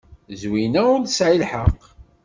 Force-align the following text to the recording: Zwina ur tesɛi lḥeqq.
Zwina 0.41 0.81
ur 0.93 1.01
tesɛi 1.05 1.35
lḥeqq. 1.41 1.81